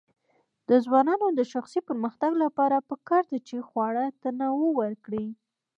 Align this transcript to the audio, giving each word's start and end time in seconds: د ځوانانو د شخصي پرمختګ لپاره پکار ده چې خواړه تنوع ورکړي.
د 0.69 0.71
ځوانانو 0.85 1.27
د 1.39 1.41
شخصي 1.51 1.79
پرمختګ 1.87 2.31
لپاره 2.43 2.85
پکار 2.89 3.23
ده 3.31 3.39
چې 3.47 3.65
خواړه 3.67 4.03
تنوع 4.21 4.71
ورکړي. 4.81 5.25